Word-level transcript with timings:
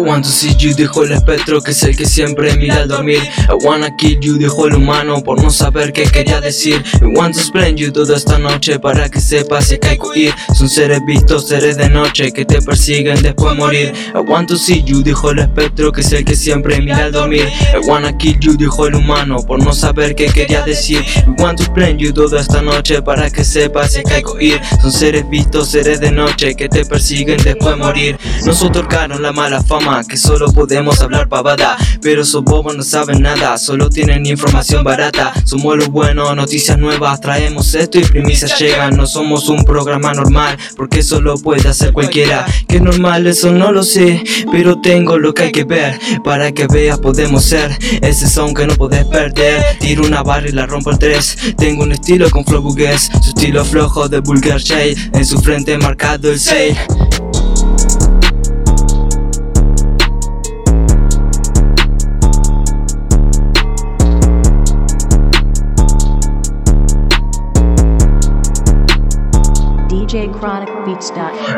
want 0.00 0.24
to 0.24 0.30
see 0.30 0.54
you, 0.56 0.74
dijo 0.74 1.04
el 1.04 1.12
espectro 1.12 1.60
que 1.60 1.72
es 1.72 1.82
el 1.82 1.96
que 1.96 2.06
siempre 2.06 2.56
mira 2.56 2.76
al 2.76 2.88
dormir. 2.88 3.20
I 3.48 3.64
wanna 3.64 3.94
kill 3.96 4.18
you, 4.20 4.38
dijo 4.38 4.66
el 4.66 4.74
humano 4.74 5.22
por 5.22 5.42
no 5.42 5.50
saber 5.50 5.92
qué 5.92 6.04
quería 6.04 6.40
decir. 6.40 6.82
I 7.00 7.06
want 7.16 7.34
to 7.34 7.40
explain 7.40 7.76
you 7.76 7.92
toda 7.92 8.16
esta 8.16 8.38
noche 8.38 8.78
para 8.78 9.08
que 9.08 9.20
sepas 9.20 9.66
si 9.66 9.78
hay 9.82 9.98
que 9.98 10.06
huir. 10.06 10.34
Son 10.54 10.68
seres 10.68 11.00
vistos, 11.06 11.48
seres 11.48 11.76
de 11.76 11.88
noche 11.88 12.32
que 12.32 12.44
te 12.44 12.60
persiguen 12.62 13.22
después 13.22 13.56
morir. 13.56 13.92
I 14.14 14.18
want 14.18 14.48
to 14.48 14.56
see 14.56 14.82
you, 14.84 15.02
dijo 15.02 15.30
el 15.30 15.40
espectro 15.40 15.92
que 15.92 16.00
es 16.00 16.12
el 16.12 16.24
que 16.24 16.36
siempre 16.36 16.80
mira 16.80 17.04
al 17.04 17.12
dormir. 17.12 17.48
I 17.74 17.86
wanna 17.86 18.16
kill 18.16 18.38
you, 18.40 18.56
dijo 18.56 18.86
el 18.86 18.94
humano 18.94 19.42
por 19.44 19.62
no 19.62 19.72
saber 19.72 20.14
qué 20.14 20.26
quería 20.26 20.62
decir. 20.62 21.04
I 21.26 21.42
want 21.42 21.58
to 21.58 21.64
explain 21.64 21.98
you 21.98 22.12
toda 22.12 22.40
esta 22.40 22.62
noche 22.62 23.02
para 23.02 23.30
que 23.30 23.44
sepas 23.44 23.92
si 23.92 23.98
hay 23.98 24.22
que 24.22 24.30
huir. 24.30 24.60
Son 24.80 24.92
seres 24.92 25.28
vistos, 25.28 25.70
seres 25.70 26.00
de 26.00 26.10
noche 26.10 26.54
que 26.54 26.68
te 26.68 26.84
persiguen 26.84 27.42
después 27.42 27.76
morir. 27.76 28.18
Nos 28.44 28.62
otorgaron 28.62 29.22
la 29.22 29.32
mala 29.32 29.62
fama 29.62 29.89
que 30.08 30.16
solo 30.16 30.52
podemos 30.52 31.00
hablar 31.00 31.28
pavada. 31.28 31.76
Pero 32.00 32.22
esos 32.22 32.44
bobos 32.44 32.76
no 32.76 32.82
saben 32.82 33.22
nada, 33.22 33.58
solo 33.58 33.90
tienen 33.90 34.24
información 34.26 34.84
barata. 34.84 35.32
Somos 35.44 35.76
lo 35.76 35.86
bueno, 35.88 36.34
noticias 36.34 36.78
nuevas, 36.78 37.20
traemos 37.20 37.74
esto 37.74 37.98
y 37.98 38.04
primicias 38.04 38.58
llegan. 38.58 38.96
No 38.96 39.06
somos 39.06 39.48
un 39.48 39.64
programa 39.64 40.12
normal, 40.14 40.56
porque 40.76 41.00
eso 41.00 41.20
lo 41.20 41.36
puede 41.36 41.68
hacer 41.68 41.92
cualquiera. 41.92 42.46
Que 42.68 42.76
es 42.76 42.82
normal, 42.82 43.26
eso 43.26 43.50
no 43.50 43.72
lo 43.72 43.82
sé, 43.82 44.22
pero 44.52 44.80
tengo 44.80 45.18
lo 45.18 45.34
que 45.34 45.44
hay 45.44 45.52
que 45.52 45.64
ver. 45.64 45.98
Para 46.24 46.52
que 46.52 46.66
veas, 46.66 46.98
podemos 46.98 47.44
ser 47.44 47.76
ese 48.02 48.28
son 48.28 48.54
que 48.54 48.66
no 48.66 48.76
puedes 48.76 49.04
perder. 49.06 49.64
Tiro 49.80 50.04
una 50.06 50.22
barra 50.22 50.48
y 50.48 50.52
la 50.52 50.66
rompo 50.66 50.90
el 50.90 50.98
tres. 50.98 51.36
Tengo 51.56 51.82
un 51.82 51.92
estilo 51.92 52.30
con 52.30 52.44
flow 52.44 52.62
bugués, 52.62 53.10
su 53.22 53.30
estilo 53.30 53.64
flojo 53.64 54.08
de 54.08 54.20
vulgar 54.20 54.60
shade. 54.60 54.96
En 55.14 55.24
su 55.24 55.40
frente 55.40 55.76
marcado 55.78 56.30
el 56.30 56.38
6. 56.38 56.76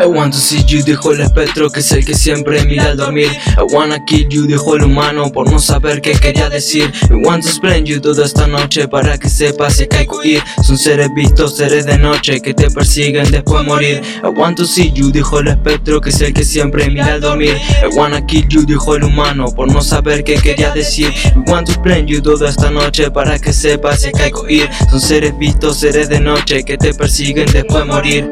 I 0.02 0.06
want 0.06 0.34
to 0.34 0.38
see 0.38 0.62
you, 0.66 0.82
dijo 0.82 1.12
el 1.12 1.22
espectro 1.22 1.70
que 1.70 1.80
es 1.80 1.90
el 1.92 2.04
que 2.04 2.14
siempre 2.14 2.62
mira 2.66 2.90
al 2.90 2.98
dormir. 2.98 3.30
I 3.56 3.62
wanna 3.72 4.04
kill 4.04 4.28
you, 4.28 4.46
dijo 4.46 4.76
el 4.76 4.84
humano 4.84 5.30
por 5.32 5.50
no 5.50 5.58
saber 5.58 6.02
qué 6.02 6.12
quería 6.12 6.50
decir. 6.50 6.92
I 7.10 7.14
want 7.26 7.44
to 7.44 7.48
explain 7.48 7.86
you 7.86 7.98
toda 7.98 8.26
esta 8.26 8.46
noche 8.46 8.86
para 8.88 9.16
que 9.16 9.30
sepas 9.30 9.76
si 9.76 9.88
hay 9.96 10.06
que 10.06 10.28
ir. 10.28 10.42
Son 10.62 10.76
seres 10.76 11.08
vistos, 11.14 11.56
seres 11.56 11.86
de 11.86 11.96
noche 11.96 12.42
que 12.42 12.52
te 12.52 12.70
persiguen 12.70 13.30
después 13.30 13.64
morir. 13.64 14.02
I 14.22 14.28
want 14.28 14.58
to 14.58 14.66
see 14.66 14.92
you, 14.92 15.10
dijo 15.10 15.38
el 15.38 15.48
espectro 15.48 16.00
que 16.00 16.10
es 16.10 16.20
el 16.20 16.34
que 16.34 16.44
siempre 16.44 16.90
mira 16.90 17.14
al 17.14 17.22
dormir. 17.22 17.56
I 17.82 17.96
wanna 17.96 18.20
kill 18.26 18.46
you, 18.48 18.66
dijo 18.66 18.96
el 18.96 19.04
humano 19.04 19.46
por 19.54 19.72
no 19.72 19.80
saber 19.80 20.24
qué 20.24 20.34
quería 20.34 20.72
decir. 20.72 21.08
I 21.08 21.50
want 21.50 21.68
to 21.68 21.72
explain 21.72 22.06
you 22.06 22.20
toda 22.20 22.50
esta 22.50 22.70
noche 22.70 23.10
para 23.10 23.38
que 23.38 23.52
sepas 23.52 24.02
si 24.02 24.08
hay 24.08 24.30
que 24.30 24.52
ir. 24.52 24.68
Son 24.90 25.00
seres 25.00 25.36
vistos, 25.38 25.78
seres 25.78 26.10
de 26.10 26.20
noche 26.20 26.62
que 26.64 26.76
te 26.76 26.92
persiguen 26.92 27.50
después 27.50 27.86
morir. 27.86 28.28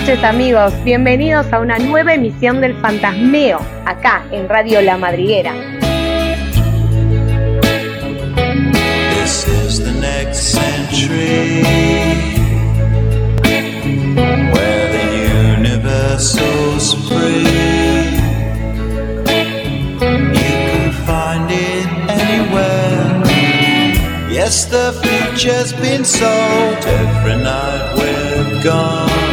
Noches 0.00 0.24
amigos, 0.24 0.72
bienvenidos 0.82 1.52
a 1.52 1.60
una 1.60 1.78
nueva 1.78 2.14
emisión 2.14 2.62
del 2.62 2.74
Fantasmeo, 2.80 3.60
acá 3.84 4.24
en 4.32 4.48
Radio 4.48 4.80
La 4.80 4.96
Madriguera. 4.96 5.52
This 9.12 9.46
is 9.46 9.78
the 9.78 9.92
next 10.00 10.54
century 10.54 11.62
where 14.52 14.88
the 14.90 15.58
universal's 15.58 16.94
free. 17.06 17.44
You 20.32 20.56
can 20.72 20.92
find 21.04 21.50
it 21.50 21.86
anywhere. 22.08 23.22
Yes, 24.32 24.64
the 24.64 24.94
future's 25.02 25.74
been 25.74 26.06
sold. 26.06 26.86
Every 26.86 27.36
night 27.42 27.96
we're 27.98 28.62
gone. 28.64 29.29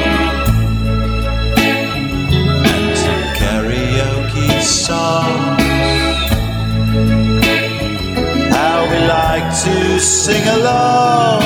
To 9.63 9.99
sing 9.99 10.47
along, 10.47 11.41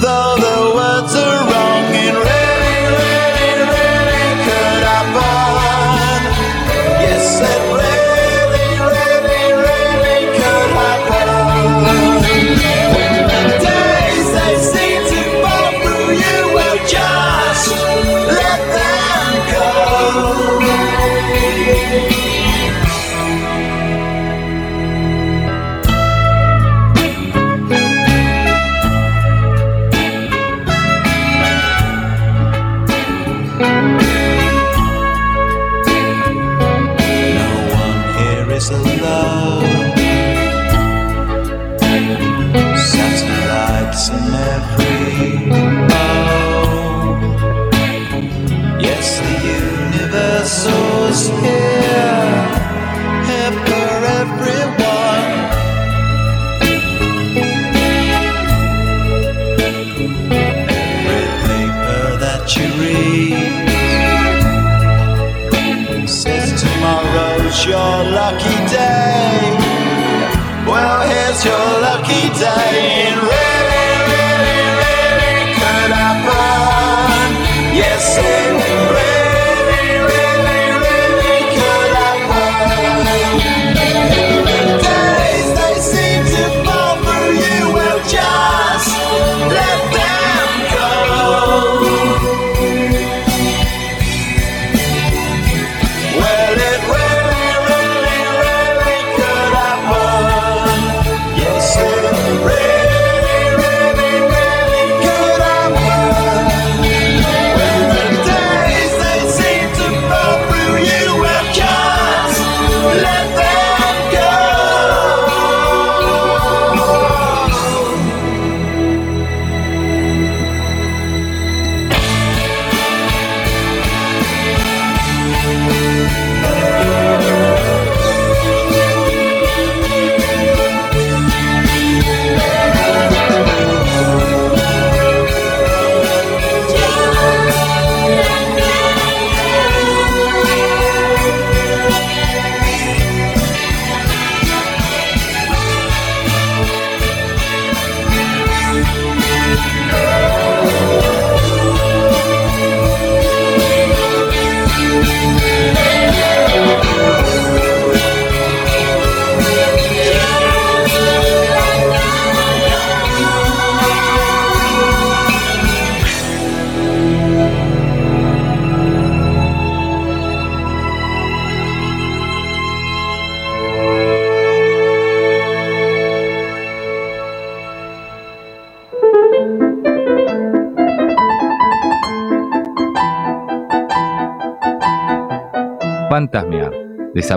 though 0.00 0.36
the 0.38 0.72
words 0.74 1.14
are 1.14 1.50
wrong. 1.50 1.71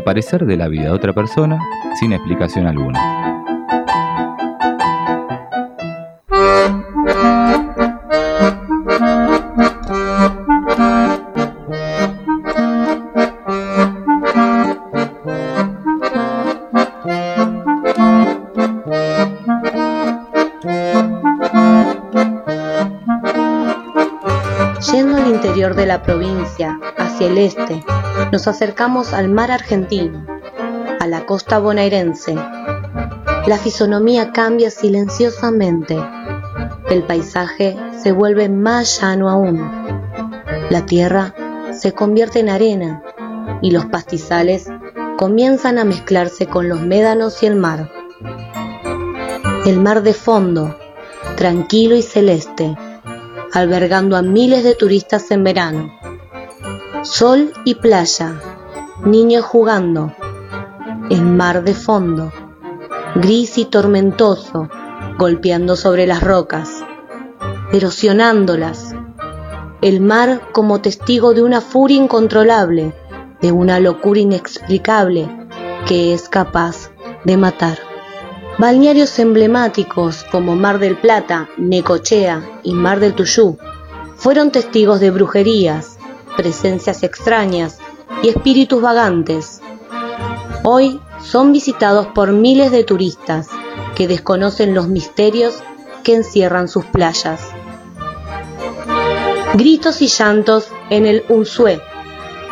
Desaparecer 0.06 0.46
de 0.46 0.56
la 0.56 0.68
vida 0.68 0.84
de 0.84 0.92
otra 0.92 1.14
persona 1.14 1.58
sin 2.00 2.14
explicación 2.14 2.68
alguna. 2.68 3.25
Este, 27.38 27.84
nos 28.32 28.48
acercamos 28.48 29.14
al 29.14 29.30
mar 29.30 29.52
argentino, 29.52 30.26
a 31.00 31.08
la 31.08 31.26
costa 31.26 31.60
bonaerense. 31.60 32.36
La 33.48 33.58
fisonomía 33.58 34.32
cambia 34.32 34.72
silenciosamente. 34.72 35.98
El 36.90 37.04
paisaje 37.04 37.78
se 38.02 38.12
vuelve 38.12 38.50
más 38.50 39.02
llano 39.02 39.30
aún. 39.30 39.60
La 40.70 40.86
tierra 40.86 41.34
se 41.72 41.94
convierte 41.94 42.40
en 42.40 42.50
arena 42.50 43.04
y 43.62 43.72
los 43.72 43.86
pastizales 43.86 44.68
comienzan 45.18 45.78
a 45.78 45.86
mezclarse 45.86 46.48
con 46.48 46.70
los 46.70 46.82
médanos 46.82 47.42
y 47.44 47.46
el 47.46 47.56
mar. 47.56 47.92
El 49.66 49.80
mar 49.80 50.04
de 50.04 50.14
fondo, 50.14 50.78
tranquilo 51.36 51.96
y 51.96 52.02
celeste, 52.02 52.76
albergando 53.54 54.16
a 54.18 54.22
miles 54.22 54.64
de 54.64 54.76
turistas 54.76 55.32
en 55.32 55.44
verano. 55.44 56.05
Sol 57.06 57.54
y 57.66 57.76
playa, 57.76 58.42
niños 59.06 59.46
jugando, 59.46 60.12
el 61.12 61.22
mar 61.22 61.64
de 61.64 61.76
fondo, 61.76 62.34
gris 63.14 63.60
y 63.60 63.66
tormentoso, 63.66 64.70
golpeando 65.20 65.76
sobre 65.76 66.08
las 66.08 66.24
rocas, 66.24 66.84
erosionándolas, 67.72 68.96
el 69.84 70.02
mar 70.02 70.50
como 70.52 70.82
testigo 70.82 71.36
de 71.36 71.44
una 71.44 71.62
furia 71.62 71.98
incontrolable, 71.98 72.96
de 73.40 73.52
una 73.52 73.80
locura 73.80 74.22
inexplicable 74.22 75.30
que 75.86 76.12
es 76.12 76.28
capaz 76.28 76.90
de 77.24 77.38
matar. 77.38 77.78
Balnearios 78.58 79.20
emblemáticos 79.20 80.26
como 80.32 80.56
Mar 80.56 80.80
del 80.80 80.98
Plata, 80.98 81.50
Necochea 81.58 82.42
y 82.64 82.74
Mar 82.74 83.00
del 83.00 83.14
Tuyú 83.14 83.60
fueron 84.16 84.50
testigos 84.50 85.00
de 85.00 85.12
brujerías, 85.12 85.95
presencias 86.36 87.04
extrañas 87.04 87.78
y 88.24 88.30
espíritus 88.30 88.82
vagantes. 88.82 89.62
Hoy 90.64 91.00
son 91.24 91.52
visitados 91.52 92.08
por 92.08 92.32
miles 92.32 92.72
de 92.72 92.84
turistas 92.84 93.48
que 93.96 94.08
desconocen 94.08 94.74
los 94.74 94.88
misterios 94.88 95.56
que 96.04 96.16
encierran 96.16 96.68
sus 96.68 96.86
playas. 96.86 97.42
Gritos 99.56 100.02
y 100.02 100.08
llantos 100.08 100.68
en 100.90 101.06
el 101.06 101.24
Unsué, 101.30 101.82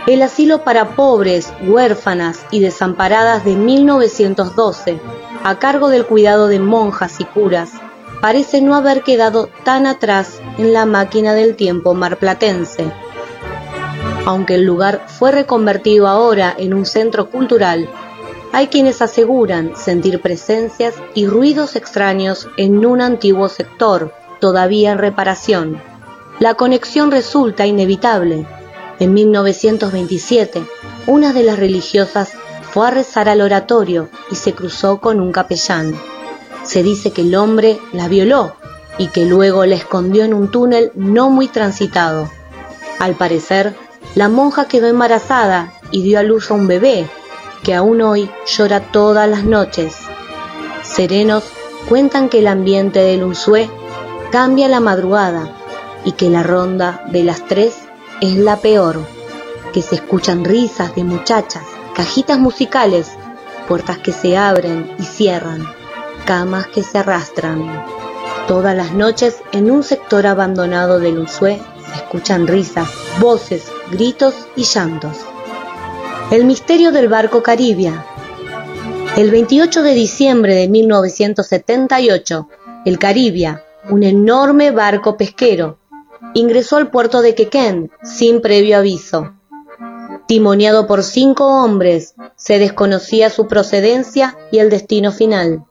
el 0.07 0.21
asilo 0.21 0.63
para 0.63 0.95
pobres, 0.95 1.53
huérfanas 1.61 2.45
y 2.51 2.59
desamparadas 2.59 3.45
de 3.45 3.55
1912 3.55 4.99
a 5.43 5.59
cargo 5.59 5.89
del 5.89 6.05
cuidado 6.05 6.47
de 6.47 6.59
monjas 6.59 7.19
y 7.19 7.25
curas, 7.25 7.71
parece 8.21 8.61
no 8.61 8.75
haber 8.75 9.03
quedado 9.03 9.49
tan 9.63 9.85
atrás 9.85 10.39
en 10.57 10.71
la 10.71 10.85
máquina 10.85 11.33
del 11.33 11.55
tiempo 11.55 11.93
marplatense. 11.93 12.91
Aunque 14.25 14.55
el 14.55 14.63
lugar 14.63 15.05
fue 15.07 15.31
reconvertido 15.31 16.07
ahora 16.07 16.55
en 16.57 16.73
un 16.73 16.85
centro 16.85 17.29
cultural, 17.29 17.89
hay 18.53 18.67
quienes 18.67 19.01
aseguran 19.01 19.75
sentir 19.75 20.21
presencias 20.21 20.93
y 21.13 21.27
ruidos 21.27 21.75
extraños 21.75 22.47
en 22.55 22.85
un 22.85 23.01
antiguo 23.01 23.49
sector, 23.49 24.13
todavía 24.39 24.91
en 24.91 24.99
reparación. 24.99 25.81
La 26.39 26.53
conexión 26.53 27.11
resulta 27.11 27.65
inevitable. 27.65 28.45
En 28.99 29.13
1927, 29.13 30.63
una 31.07 31.33
de 31.33 31.43
las 31.43 31.59
religiosas 31.59 32.33
fue 32.71 32.87
a 32.87 32.91
rezar 32.91 33.27
al 33.27 33.41
oratorio 33.41 34.09
y 34.31 34.35
se 34.35 34.53
cruzó 34.53 35.01
con 35.01 35.19
un 35.19 35.31
capellán. 35.31 35.95
Se 36.63 36.81
dice 36.81 37.11
que 37.11 37.23
el 37.23 37.35
hombre 37.35 37.79
la 37.91 38.07
violó 38.07 38.55
y 38.97 39.07
que 39.07 39.25
luego 39.25 39.65
la 39.65 39.75
escondió 39.75 40.23
en 40.23 40.33
un 40.33 40.49
túnel 40.49 40.91
no 40.95 41.29
muy 41.29 41.47
transitado. 41.47 42.31
Al 42.99 43.15
parecer, 43.15 43.75
la 44.15 44.29
monja 44.29 44.65
quedó 44.65 44.87
embarazada 44.87 45.73
y 45.91 46.03
dio 46.03 46.19
a 46.19 46.23
luz 46.23 46.51
a 46.51 46.53
un 46.53 46.67
bebé 46.67 47.07
que 47.63 47.73
aún 47.73 48.01
hoy 48.01 48.29
llora 48.45 48.79
todas 48.79 49.27
las 49.29 49.43
noches. 49.43 49.97
Serenos 50.83 51.43
cuentan 51.89 52.29
que 52.29 52.39
el 52.39 52.47
ambiente 52.47 52.99
del 52.99 53.23
Unzué 53.23 53.69
cambia 54.31 54.67
la 54.67 54.79
madrugada 54.79 55.49
y 56.05 56.11
que 56.11 56.29
la 56.29 56.43
ronda 56.43 57.03
de 57.11 57.23
las 57.23 57.45
tres 57.47 57.77
es 58.21 58.35
la 58.35 58.57
peor, 58.57 58.99
que 59.73 59.81
se 59.81 59.95
escuchan 59.95 60.43
risas 60.43 60.95
de 60.95 61.03
muchachas 61.03 61.63
cajitas 61.95 62.39
musicales, 62.39 63.11
puertas 63.67 63.99
que 63.99 64.11
se 64.11 64.35
abren 64.35 64.95
y 64.97 65.03
cierran, 65.03 65.65
camas 66.25 66.67
que 66.67 66.83
se 66.83 66.97
arrastran. 66.97 67.85
Todas 68.47 68.75
las 68.75 68.93
noches 68.93 69.41
en 69.51 69.71
un 69.71 69.83
sector 69.83 70.27
abandonado 70.27 70.99
del 70.99 71.19
Ushué 71.19 71.61
escuchan 71.93 72.47
risas, 72.47 72.89
voces, 73.19 73.65
gritos 73.91 74.35
y 74.55 74.63
llantos. 74.63 75.17
El 76.31 76.45
misterio 76.45 76.91
del 76.91 77.07
barco 77.07 77.43
Caribia. 77.43 78.05
El 79.17 79.29
28 79.29 79.83
de 79.83 79.93
diciembre 79.93 80.55
de 80.55 80.67
1978, 80.67 82.49
el 82.85 82.99
Caribia, 82.99 83.63
un 83.89 84.03
enorme 84.03 84.71
barco 84.71 85.17
pesquero, 85.17 85.77
ingresó 86.33 86.77
al 86.77 86.89
puerto 86.89 87.21
de 87.21 87.35
Quequén 87.35 87.91
sin 88.03 88.41
previo 88.41 88.77
aviso 88.77 89.33
timoniado 90.27 90.87
por 90.87 91.03
cinco 91.03 91.63
hombres, 91.63 92.15
se 92.35 92.59
desconocía 92.59 93.29
su 93.29 93.47
procedencia 93.47 94.37
y 94.51 94.59
el 94.59 94.69
destino 94.69 95.11
final. 95.11 95.65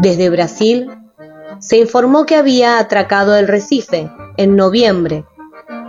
Desde 0.00 0.30
Brasil, 0.30 0.88
se 1.60 1.76
informó 1.76 2.26
que 2.26 2.36
había 2.36 2.78
atracado 2.78 3.36
el 3.36 3.46
Recife 3.46 4.10
en 4.36 4.56
noviembre, 4.56 5.26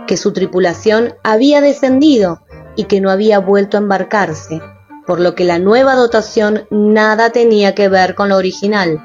que 0.06 0.16
su 0.16 0.32
tripulación 0.32 1.14
había 1.24 1.60
descendido 1.60 2.42
y 2.76 2.84
que 2.84 3.00
no 3.00 3.10
había 3.10 3.38
vuelto 3.38 3.76
a 3.76 3.80
embarcarse, 3.80 4.60
por 5.06 5.18
lo 5.18 5.34
que 5.34 5.44
la 5.44 5.58
nueva 5.58 5.94
dotación 5.94 6.66
nada 6.70 7.30
tenía 7.30 7.74
que 7.74 7.88
ver 7.88 8.14
con 8.14 8.28
la 8.28 8.36
original. 8.36 9.02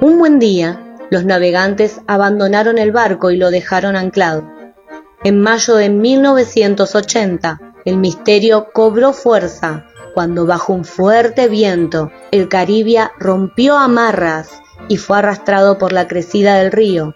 Un 0.00 0.18
buen 0.18 0.38
día, 0.38 0.96
los 1.10 1.24
navegantes 1.24 2.00
abandonaron 2.06 2.78
el 2.78 2.92
barco 2.92 3.30
y 3.30 3.36
lo 3.36 3.50
dejaron 3.50 3.96
anclado. 3.96 4.48
En 5.24 5.40
mayo 5.40 5.74
de 5.74 5.90
1980, 5.90 7.60
el 7.84 7.96
misterio 7.96 8.68
cobró 8.72 9.12
fuerza 9.12 9.86
cuando 10.14 10.46
bajo 10.46 10.72
un 10.72 10.84
fuerte 10.84 11.48
viento 11.48 12.10
el 12.30 12.48
Caribia 12.48 13.12
rompió 13.18 13.76
amarras 13.78 14.62
y 14.88 14.96
fue 14.96 15.18
arrastrado 15.18 15.78
por 15.78 15.92
la 15.92 16.08
crecida 16.08 16.56
del 16.56 16.72
río. 16.72 17.14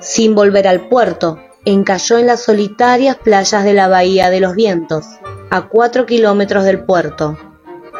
Sin 0.00 0.34
volver 0.34 0.66
al 0.66 0.88
puerto, 0.88 1.38
encalló 1.64 2.18
en 2.18 2.26
las 2.26 2.42
solitarias 2.42 3.16
playas 3.16 3.64
de 3.64 3.72
la 3.72 3.88
Bahía 3.88 4.30
de 4.30 4.40
los 4.40 4.54
Vientos, 4.54 5.04
a 5.50 5.68
cuatro 5.68 6.06
kilómetros 6.06 6.64
del 6.64 6.84
puerto. 6.84 7.38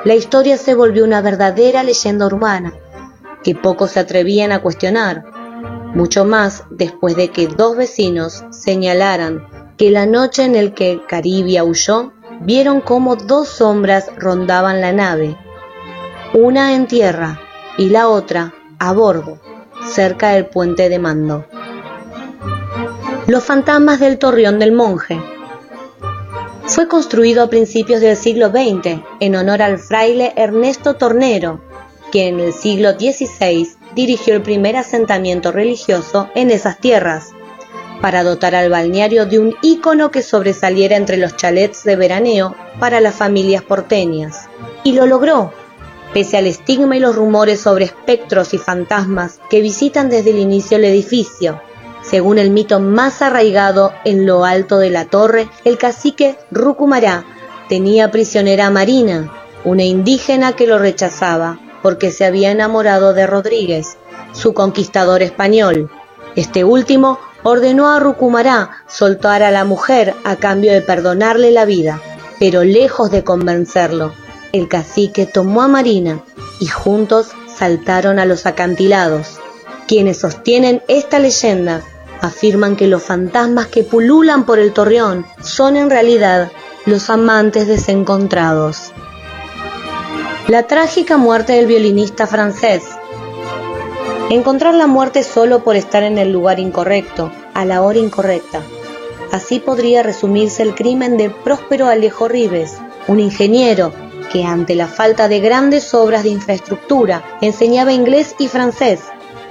La 0.04 0.14
historia 0.14 0.56
se 0.56 0.74
volvió 0.74 1.04
una 1.04 1.20
verdadera 1.20 1.82
leyenda 1.82 2.26
urbana, 2.26 2.72
que 3.44 3.54
pocos 3.54 3.92
se 3.92 4.00
atrevían 4.00 4.52
a 4.52 4.60
cuestionar, 4.60 5.24
mucho 5.94 6.24
más 6.24 6.64
después 6.70 7.16
de 7.16 7.28
que 7.28 7.46
dos 7.46 7.76
vecinos 7.76 8.44
señalaran 8.50 9.74
que 9.76 9.90
la 9.90 10.06
noche 10.06 10.44
en 10.44 10.56
el 10.56 10.74
que 10.74 11.00
Caribia 11.06 11.64
huyó, 11.64 12.12
vieron 12.40 12.80
cómo 12.80 13.16
dos 13.16 13.48
sombras 13.48 14.10
rondaban 14.16 14.80
la 14.80 14.92
nave, 14.92 15.36
una 16.34 16.74
en 16.74 16.86
tierra 16.86 17.40
y 17.76 17.90
la 17.90 18.08
otra 18.08 18.54
a 18.82 18.92
bordo, 18.92 19.38
cerca 19.94 20.30
del 20.30 20.46
puente 20.46 20.88
de 20.88 20.98
mando. 20.98 21.46
Los 23.28 23.44
fantasmas 23.44 24.00
del 24.00 24.18
Torreón 24.18 24.58
del 24.58 24.72
Monje. 24.72 25.22
Fue 26.66 26.88
construido 26.88 27.44
a 27.44 27.48
principios 27.48 28.00
del 28.00 28.16
siglo 28.16 28.48
XX 28.48 29.00
en 29.20 29.36
honor 29.36 29.62
al 29.62 29.78
fraile 29.78 30.32
Ernesto 30.34 30.94
Tornero, 30.94 31.60
que 32.10 32.26
en 32.26 32.40
el 32.40 32.52
siglo 32.52 32.94
XVI 32.94 33.68
dirigió 33.94 34.34
el 34.34 34.42
primer 34.42 34.76
asentamiento 34.76 35.52
religioso 35.52 36.28
en 36.34 36.50
esas 36.50 36.78
tierras, 36.78 37.28
para 38.00 38.24
dotar 38.24 38.56
al 38.56 38.68
balneario 38.68 39.26
de 39.26 39.38
un 39.38 39.54
ícono 39.62 40.10
que 40.10 40.22
sobresaliera 40.22 40.96
entre 40.96 41.18
los 41.18 41.36
chalets 41.36 41.84
de 41.84 41.94
veraneo 41.94 42.56
para 42.80 43.00
las 43.00 43.14
familias 43.14 43.62
porteñas. 43.62 44.48
Y 44.82 44.94
lo 44.94 45.06
logró, 45.06 45.52
pese 46.12 46.36
al 46.36 46.46
estigma 46.46 46.96
y 46.96 47.00
los 47.00 47.16
rumores 47.16 47.60
sobre 47.60 47.84
espectros 47.84 48.54
y 48.54 48.58
fantasmas 48.58 49.40
que 49.48 49.60
visitan 49.60 50.10
desde 50.10 50.30
el 50.30 50.38
inicio 50.38 50.76
el 50.76 50.84
edificio. 50.84 51.60
Según 52.02 52.38
el 52.38 52.50
mito 52.50 52.80
más 52.80 53.22
arraigado 53.22 53.92
en 54.04 54.26
lo 54.26 54.44
alto 54.44 54.78
de 54.78 54.90
la 54.90 55.06
torre, 55.06 55.48
el 55.64 55.78
cacique 55.78 56.36
Rucumará 56.50 57.24
tenía 57.68 58.10
prisionera 58.10 58.66
a 58.66 58.70
Marina, 58.70 59.32
una 59.64 59.84
indígena 59.84 60.54
que 60.54 60.66
lo 60.66 60.78
rechazaba 60.78 61.58
porque 61.82 62.10
se 62.10 62.24
había 62.24 62.50
enamorado 62.50 63.12
de 63.12 63.26
Rodríguez, 63.26 63.96
su 64.32 64.54
conquistador 64.54 65.22
español. 65.22 65.90
Este 66.36 66.64
último 66.64 67.18
ordenó 67.42 67.88
a 67.88 67.98
Rucumará 67.98 68.70
soltar 68.86 69.42
a 69.42 69.50
la 69.50 69.64
mujer 69.64 70.14
a 70.24 70.36
cambio 70.36 70.72
de 70.72 70.80
perdonarle 70.80 71.50
la 71.50 71.64
vida, 71.64 72.00
pero 72.38 72.64
lejos 72.64 73.10
de 73.10 73.24
convencerlo, 73.24 74.12
el 74.52 74.68
cacique 74.68 75.26
tomó 75.26 75.62
a 75.62 75.68
Marina 75.68 76.22
y 76.60 76.66
juntos 76.66 77.28
saltaron 77.56 78.18
a 78.18 78.26
los 78.26 78.46
acantilados. 78.46 79.38
Quienes 79.88 80.18
sostienen 80.18 80.82
esta 80.88 81.18
leyenda 81.18 81.82
afirman 82.20 82.76
que 82.76 82.86
los 82.86 83.02
fantasmas 83.02 83.66
que 83.66 83.82
pululan 83.82 84.44
por 84.44 84.58
el 84.58 84.72
torreón 84.72 85.26
son 85.42 85.76
en 85.76 85.90
realidad 85.90 86.52
los 86.86 87.10
amantes 87.10 87.66
desencontrados. 87.66 88.92
La 90.48 90.66
trágica 90.66 91.16
muerte 91.16 91.54
del 91.54 91.66
violinista 91.66 92.26
francés. 92.26 92.84
Encontrar 94.30 94.74
la 94.74 94.86
muerte 94.86 95.22
solo 95.22 95.64
por 95.64 95.76
estar 95.76 96.02
en 96.02 96.18
el 96.18 96.32
lugar 96.32 96.58
incorrecto, 96.58 97.30
a 97.54 97.64
la 97.64 97.82
hora 97.82 97.98
incorrecta. 97.98 98.60
Así 99.30 99.60
podría 99.60 100.02
resumirse 100.02 100.62
el 100.62 100.74
crimen 100.74 101.16
de 101.16 101.30
Próspero 101.30 101.86
Alejo 101.86 102.28
Rives, 102.28 102.76
un 103.08 103.20
ingeniero 103.20 103.92
que 104.32 104.44
ante 104.44 104.74
la 104.74 104.86
falta 104.86 105.28
de 105.28 105.40
grandes 105.40 105.92
obras 105.92 106.22
de 106.22 106.30
infraestructura 106.30 107.22
enseñaba 107.42 107.92
inglés 107.92 108.34
y 108.38 108.48
francés 108.48 109.00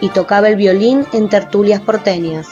y 0.01 0.09
tocaba 0.09 0.49
el 0.49 0.55
violín 0.55 1.05
en 1.13 1.29
tertulias 1.29 1.81
porteñas. 1.81 2.47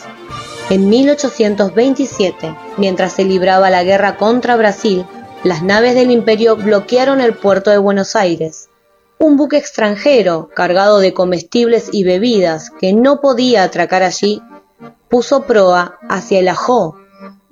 En 0.70 0.88
1827, 0.88 2.56
mientras 2.78 3.14
se 3.14 3.26
libraba 3.26 3.72
la 3.72 3.84
guerra 3.84 4.18
contra 4.18 4.56
Brasil, 4.56 5.06
las 5.44 5.64
naves 5.64 5.96
del 5.96 6.12
imperio 6.12 6.56
bloquearon 6.56 7.22
el 7.22 7.34
puerto 7.34 7.72
de 7.72 7.80
Buenos 7.80 8.16
Aires. 8.16 8.70
Un 9.18 9.36
buque 9.36 9.58
extranjero, 9.58 10.50
cargado 10.54 11.00
de 11.00 11.14
comestibles 11.14 11.90
y 11.92 12.04
bebidas, 12.04 12.70
que 12.80 12.94
no 12.94 13.20
podía 13.20 13.64
atracar 13.64 14.04
allí, 14.04 14.44
puso 15.10 15.44
proa 15.44 15.98
hacia 16.08 16.40
el 16.40 16.48
Ajó 16.48 16.98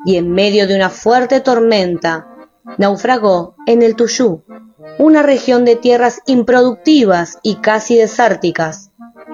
y 0.05 0.17
en 0.17 0.31
medio 0.31 0.67
de 0.67 0.75
una 0.75 0.89
fuerte 0.89 1.41
tormenta 1.41 2.27
naufragó 2.77 3.55
en 3.65 3.81
el 3.81 3.95
Tuyú, 3.95 4.43
una 4.99 5.23
región 5.23 5.65
de 5.65 5.75
tierras 5.75 6.21
improductivas 6.25 7.39
y 7.43 7.55
casi 7.55 7.97
desérticas. 7.97 8.91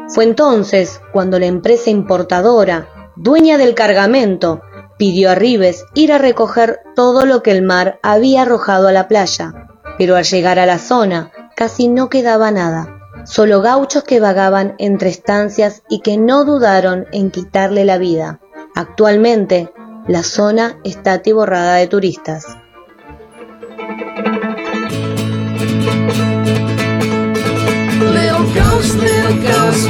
Fue 0.08 0.24
entonces 0.24 1.02
cuando 1.12 1.40
la 1.40 1.46
empresa 1.46 1.90
importadora, 1.90 2.88
dueña 3.16 3.58
del 3.58 3.76
cargamento, 3.76 4.62
pidió 4.98 5.32
a 5.32 5.36
Rives 5.36 5.86
ir 5.94 6.14
a 6.14 6.18
recoger 6.18 6.80
todo 6.96 7.26
lo 7.26 7.44
que 7.44 7.52
el 7.52 7.62
mar 7.62 8.00
había 8.04 8.44
arrojado 8.44 8.88
a 8.88 8.92
la 8.92 9.08
playa, 9.08 9.68
pero 9.98 10.16
al 10.16 10.24
llegar 10.24 10.60
a 10.60 10.66
la 10.66 10.80
zona 10.80 11.32
casi 11.56 11.88
no 11.88 12.10
quedaba 12.10 12.52
nada, 12.52 13.00
solo 13.26 13.62
gauchos 13.62 14.04
que 14.04 14.20
vagaban 14.20 14.76
entre 14.78 15.10
estancias 15.10 15.84
y 15.90 16.02
que 16.02 16.18
no 16.18 16.46
dudaron 16.46 17.06
en 17.12 17.32
quitarle 17.32 17.86
la 17.86 17.98
vida. 17.98 18.40
Actualmente, 18.76 19.72
la 20.08 20.24
zona 20.24 20.80
está 20.84 21.14
atiborrada 21.14 21.76
de 21.76 21.88
turistas. 21.88 22.46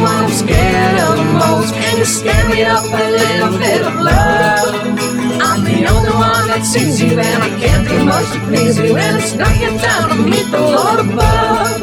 I'm 0.06 0.32
scared 0.32 1.00
of 1.00 1.18
most. 1.34 1.74
Can 1.74 1.98
you 1.98 2.06
scare 2.06 2.48
me 2.50 2.64
up 2.64 2.84
a 2.84 3.10
little 3.12 3.58
bit 3.58 3.82
of 3.82 3.96
love? 3.96 4.76
I'm 5.42 5.64
the 5.64 5.86
only 5.88 6.12
one 6.12 6.48
that 6.48 6.64
sees 6.64 7.02
you, 7.02 7.20
and 7.20 7.44
I 7.44 7.50
can't 7.60 7.88
do 7.88 8.06
much 8.06 8.32
to 8.34 8.40
please 8.48 8.78
you, 8.78 8.96
and 8.96 9.18
it's 9.18 9.34
not 9.34 9.56
your 9.60 9.78
time 9.80 10.10
to 10.10 10.16
meet 10.24 10.48
the 10.52 10.60
Lord 10.60 11.00
above. 11.00 11.80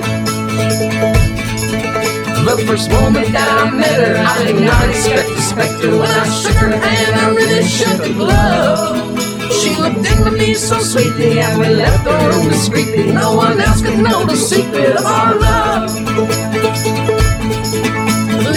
The 2.50 2.64
first 2.66 2.90
moment 2.90 3.32
that 3.32 3.48
I 3.48 3.70
met 3.70 4.00
her, 4.00 4.16
I 4.16 4.44
did 4.44 4.64
not 4.64 4.88
expect 4.88 5.28
to 5.28 5.40
specter. 5.40 5.90
When 5.90 6.10
I 6.10 6.28
shook 6.28 6.56
her 6.56 6.70
hand, 6.70 7.14
I 7.14 7.30
really 7.30 7.62
shook 7.64 7.98
the 8.02 8.12
glove. 8.14 9.20
She 9.52 9.76
looked 9.76 10.04
into 10.04 10.30
me 10.32 10.54
so 10.54 10.80
sweetly, 10.80 11.38
and 11.40 11.60
we 11.60 11.68
left 11.68 12.04
the 12.04 12.10
room 12.10 12.48
discreetly. 12.48 13.12
No 13.12 13.36
one 13.36 13.60
else 13.60 13.82
could 13.82 13.98
know 13.98 14.24
the 14.24 14.36
secret 14.36 14.96
of 14.96 15.04
our 15.04 15.38
love. 15.38 16.09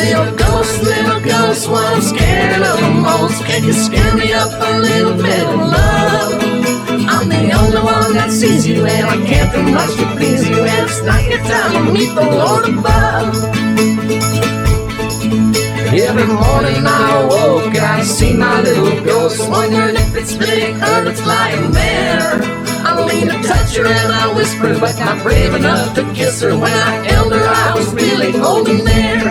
Little 0.01 0.35
ghost, 0.35 0.83
little 0.83 1.21
ghost, 1.21 1.69
what 1.69 1.85
I'm 1.93 2.01
scared 2.01 2.61
of 2.61 2.79
most. 3.01 3.43
Can 3.45 3.63
you 3.63 3.73
scare 3.73 4.15
me 4.15 4.33
up 4.33 4.51
a 4.51 4.79
little 4.79 5.15
bit 5.15 5.43
of 5.47 5.59
love? 5.59 6.33
I'm 7.07 7.29
the 7.29 7.51
only 7.53 7.81
one 7.81 8.13
that 8.13 8.31
sees 8.31 8.67
you, 8.67 8.85
and 8.85 9.07
I 9.07 9.17
can't 9.25 9.51
do 9.53 9.61
much 9.71 9.95
to 9.95 10.05
please 10.17 10.47
you. 10.49 10.59
And 10.59 10.89
it's 10.89 11.01
not 11.03 11.23
your 11.23 11.39
time 11.39 11.85
to 11.85 11.91
meet 11.93 12.13
the 12.13 12.21
Lord 12.21 12.67
above. 12.67 13.33
Every 15.93 16.25
morning 16.25 16.85
I 16.85 17.21
awoke 17.21 17.75
and 17.75 17.77
I 17.77 18.01
see 18.03 18.33
my 18.33 18.61
little 18.61 19.05
ghost, 19.05 19.47
wondering 19.49 19.95
if 19.95 20.15
it's 20.15 20.33
big 20.35 20.75
or 20.75 21.05
it's 21.07 21.25
lying 21.25 21.71
there. 21.71 22.62
I 22.93 23.05
lean 23.05 23.25
to 23.25 23.41
touch 23.41 23.75
her 23.75 23.87
and 23.87 24.11
I 24.13 24.31
whisper, 24.35 24.77
but 24.79 24.95
not 24.99 25.23
brave 25.23 25.55
enough 25.55 25.95
to 25.95 26.03
kiss 26.13 26.41
her. 26.41 26.51
When 26.51 26.71
I 26.71 27.03
held 27.09 27.33
her, 27.33 27.43
I 27.43 27.73
was 27.73 27.91
really 27.91 28.31
holding 28.31 28.85
there. 28.85 29.23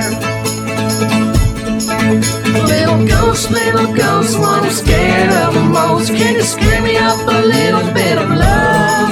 Little 2.67 3.07
ghost, 3.07 3.53
little 3.53 3.95
ghost, 3.95 4.37
what 4.41 4.65
I'm 4.65 4.71
scared 4.71 5.31
of 5.47 5.55
the 5.55 5.61
most. 5.61 6.09
Can 6.09 6.35
you 6.35 6.43
scare 6.43 6.83
me 6.83 6.97
up 6.97 7.21
a 7.21 7.41
little 7.55 7.87
bit 7.95 8.19
of 8.19 8.31
love? 8.31 9.09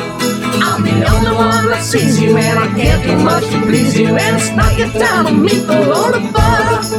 I'm 0.66 0.82
the 0.82 1.06
only 1.14 1.30
one 1.30 1.70
that 1.70 1.84
sees 1.84 2.20
you, 2.20 2.36
and 2.36 2.58
I 2.58 2.66
can't 2.74 3.02
do 3.06 3.16
much 3.22 3.44
to 3.52 3.60
please 3.60 3.96
you. 3.96 4.08
And 4.08 4.36
it's 4.36 4.50
not 4.50 4.76
your 4.76 4.90
time 4.90 5.26
to 5.26 5.32
meet 5.32 5.64
the 5.64 5.80
Lord 5.86 6.16
above. 6.16 6.90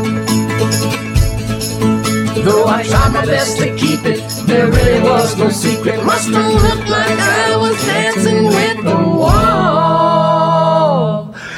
Though 2.45 2.65
I 2.67 2.83
try 2.83 3.09
my 3.09 3.25
best 3.25 3.57
to 3.57 3.75
keep 3.75 4.05
it, 4.05 4.30
there 4.51 4.67
really 4.67 5.01
was 5.01 5.37
no 5.37 5.49
secret. 5.49 6.03
Must 6.03 6.29
have 6.29 6.53
looked 6.53 6.89
like 6.89 7.19
I 7.19 7.55
was 7.55 7.77
dancing 7.85 8.43
with 8.45 8.83
the 8.83 8.97
wall. 9.21 10.53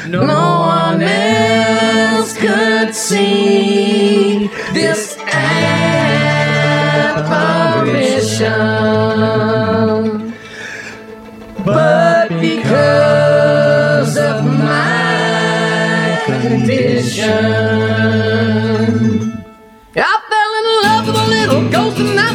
No 0.07 0.21
one 0.21 1.01
else 1.01 2.37
could 2.37 2.93
see 2.93 4.47
this 4.73 5.17
apparition. 5.17 5.53
But 11.65 12.29
because 12.29 14.17
of 14.17 14.45
my 14.45 16.21
condition, 16.25 17.31
I 19.95 20.13
fell 20.29 20.51
in 20.59 20.65
love 20.85 21.03
with 21.07 21.17
a 21.23 21.27
little 21.35 21.63
ghost, 21.71 21.97
and 21.99 22.17
that 22.17 22.33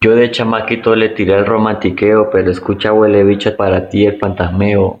Yo 0.00 0.16
de 0.16 0.30
chamaquito 0.32 0.96
le 0.96 1.10
tiré 1.10 1.34
el 1.34 1.46
romantiqueo, 1.46 2.28
pero 2.30 2.50
escucha 2.50 2.92
huele 2.92 3.22
bicho 3.22 3.54
para 3.56 3.88
ti 3.88 4.04
el 4.04 4.18
fantasmeo. 4.18 5.00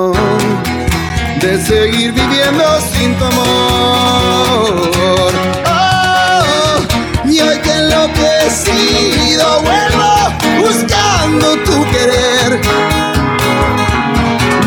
de 1.41 1.59
seguir 1.59 2.11
viviendo 2.11 2.63
sin 2.93 3.17
tu 3.17 3.25
amor. 3.25 5.33
Oh, 5.65 6.79
y 7.27 7.39
hoy 7.39 7.57
que 7.59 7.71
enloquecido 7.71 9.61
vuelvo 9.61 10.29
buscando 10.59 11.57
tu 11.63 11.83
querer. 11.89 12.61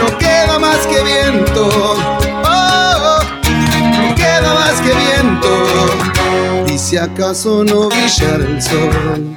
No 0.01 0.19
queda 0.19 0.59
más 0.59 0.85
que 0.89 1.01
viento. 1.05 1.69
Oh, 2.45 3.21
no 4.01 4.15
queda 4.17 4.55
más 4.55 4.81
que 4.81 4.95
viento. 4.95 5.49
Y 6.75 6.79
si 6.79 6.97
acaso 6.97 7.63
no 7.63 7.89
brillara 7.89 8.45
el 8.45 8.61
sol 8.61 9.37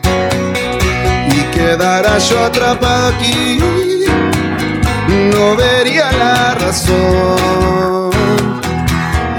y 1.30 1.44
quedara 1.56 2.18
yo 2.18 2.46
atrapado 2.46 3.10
aquí 3.10 3.60
no 5.08 5.56
vería 5.56 6.12
la 6.12 6.56
razón 6.56 8.12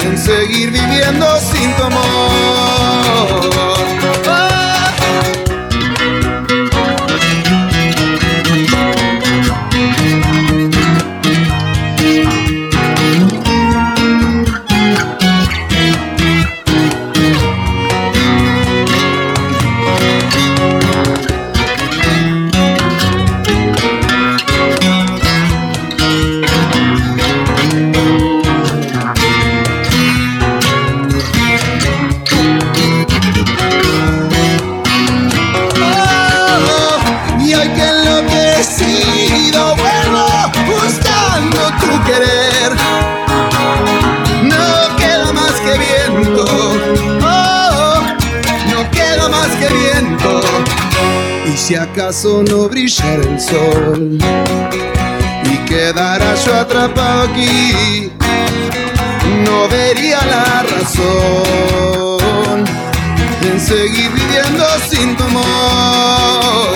en 0.00 0.18
seguir 0.18 0.70
viviendo 0.70 1.26
sin 1.40 1.74
tu 1.76 1.82
amor. 1.84 3.67
acaso 52.08 52.42
no 52.42 52.70
brillara 52.70 53.22
el 53.22 53.38
sol 53.38 54.16
y 55.44 55.58
quedara 55.68 56.34
yo 56.36 56.54
atrapado 56.54 57.28
aquí, 57.28 58.10
no 59.44 59.68
vería 59.68 60.18
la 60.24 60.62
razón 60.62 62.64
en 63.42 63.60
seguir 63.60 64.10
viviendo 64.10 64.64
sin 64.88 65.14
tu 65.18 65.24
amor. 65.24 66.67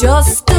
just 0.00 0.49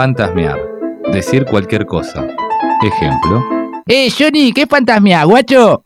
Fantasmear. 0.00 0.58
Decir 1.12 1.44
cualquier 1.44 1.84
cosa. 1.84 2.26
Ejemplo. 2.82 3.44
¡Eh, 3.86 4.08
Johnny! 4.10 4.50
¿Qué 4.50 4.66
fantasmea, 4.66 5.24
guacho? 5.24 5.82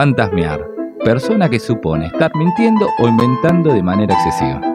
Fantasmear. 0.00 0.66
Persona 1.04 1.50
que 1.50 1.60
supone 1.60 2.06
estar 2.06 2.34
mintiendo 2.34 2.88
o 3.00 3.06
inventando 3.06 3.74
de 3.74 3.82
manera 3.82 4.14
excesiva. 4.14 4.69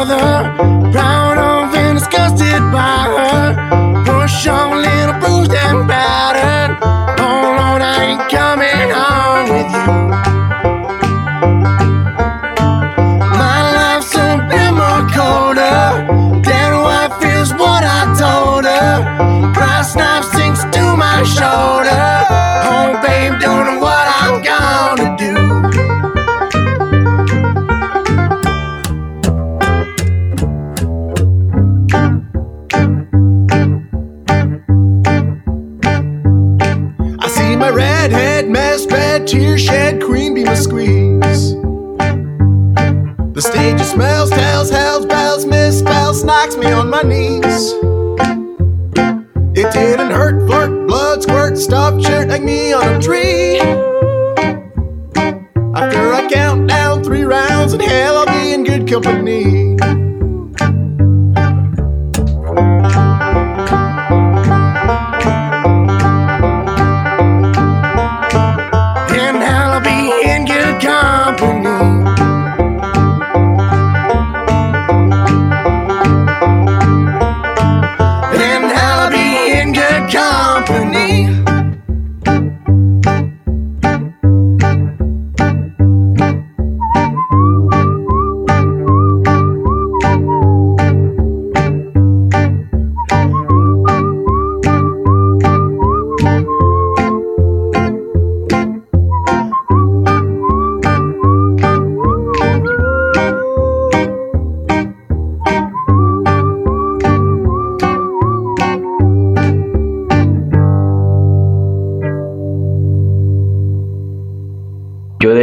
Brother. 0.00 0.69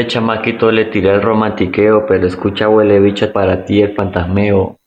chamaquito 0.08 0.72
le 0.72 0.86
tiré 0.86 1.12
el 1.12 1.22
romantiqueo, 1.22 2.06
pero 2.08 2.26
escucha 2.26 2.70
huele 2.70 3.00
bicho 3.00 3.32
para 3.32 3.66
ti 3.66 3.82
el 3.82 3.94
fantasmeo. 3.94 4.78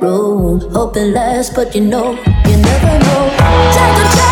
road. 0.00 0.62
Hope 0.72 0.96
it 0.96 1.12
lasts, 1.12 1.54
but 1.54 1.74
you 1.74 1.82
know, 1.82 2.12
you 2.46 2.56
never 2.56 2.98
know. 3.04 3.22
Time 3.74 4.06
a 4.06 4.16
try. 4.16 4.31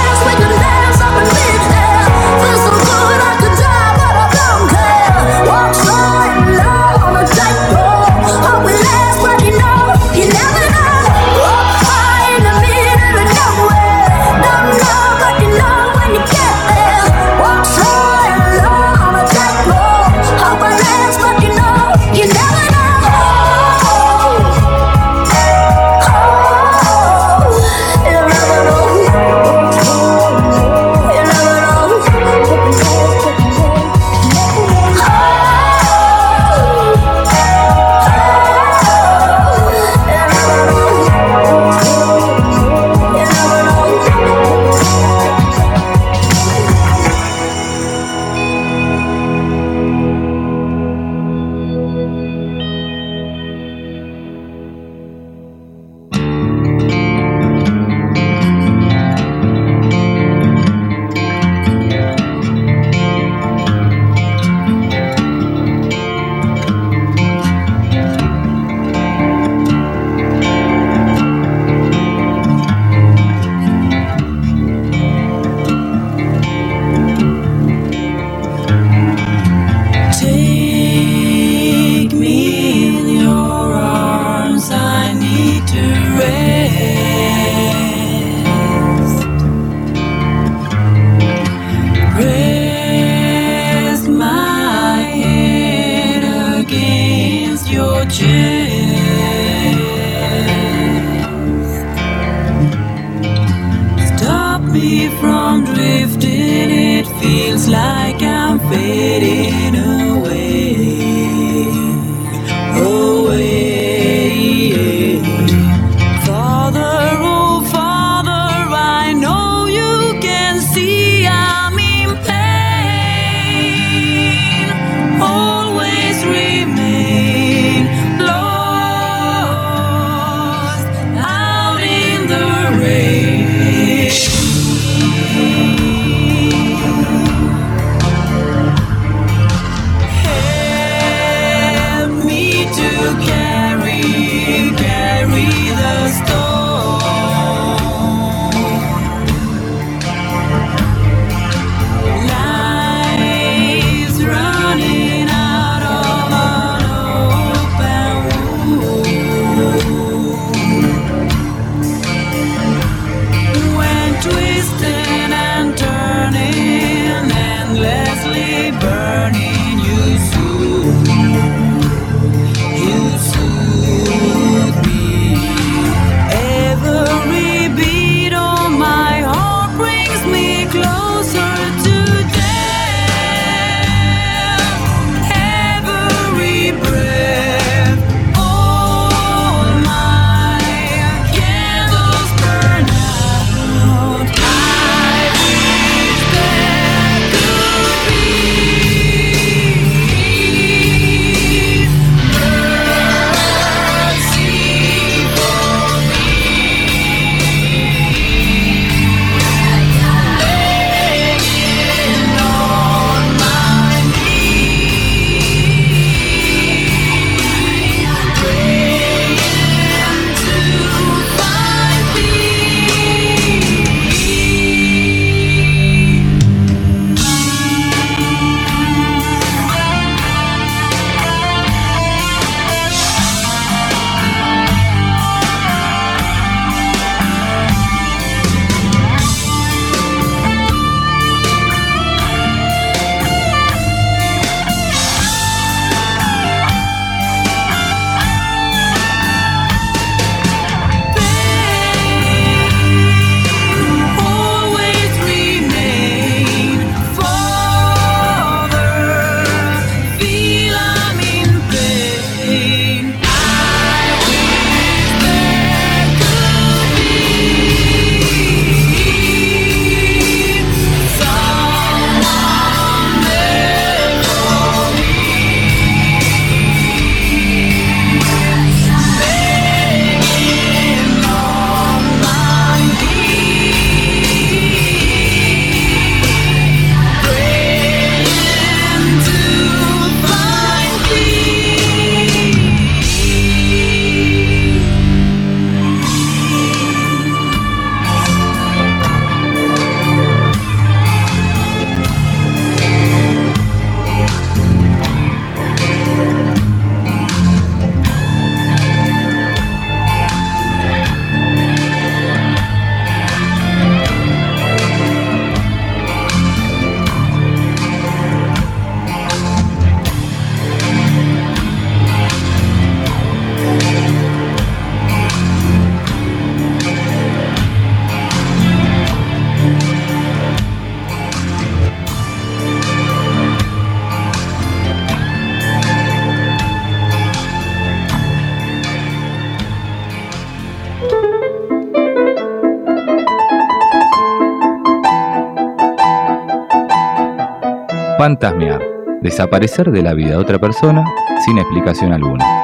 Fantasmear. 348.21 348.83
Desaparecer 349.23 349.91
de 349.91 350.03
la 350.03 350.13
vida 350.13 350.33
de 350.33 350.37
otra 350.37 350.59
persona 350.59 351.07
sin 351.43 351.57
explicación 351.57 352.13
alguna. 352.13 352.60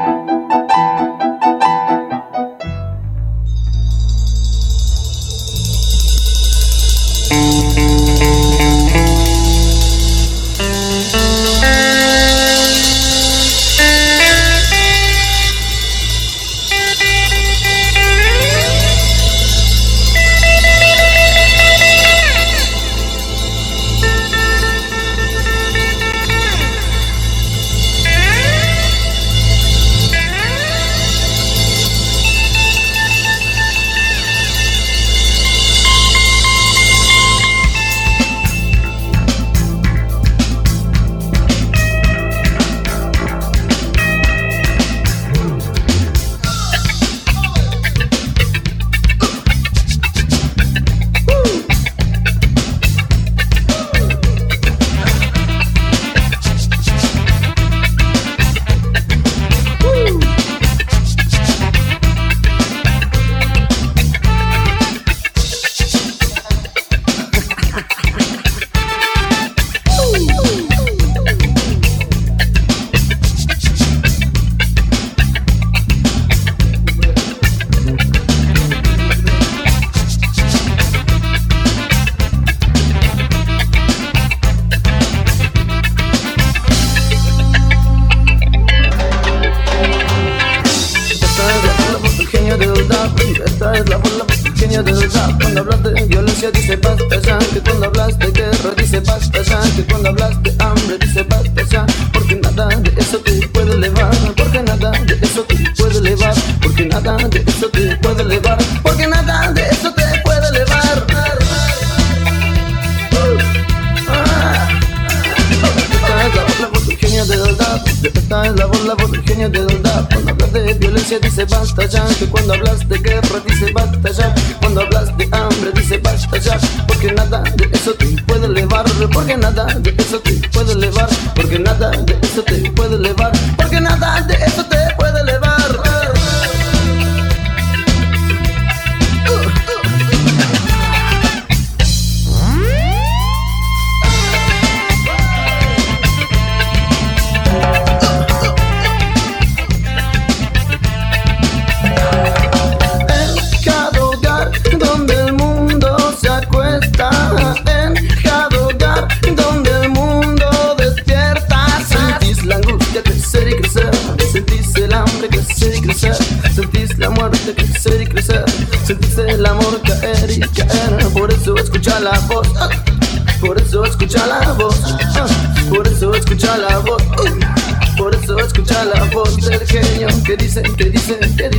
porque 131.36 131.58
nada 131.58 131.90
de 131.90 132.18
eso 132.22 132.42
te 132.42 132.70
puede 132.72 132.98
levantar. 132.98 133.15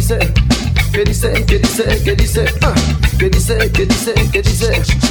dice? 0.08 0.34
¿Qué 0.93 1.03
dice? 1.03 1.45
¿Qué 1.45 1.60
dice? 1.60 2.03
¿Qué 2.05 2.16
dice? 2.16 2.45
¿Qué 3.20 3.30
dice? 3.30 3.72
¿Qué 3.74 3.86
dice? 3.86 4.14
¿Qué 4.32 4.41
dice? 4.41 5.07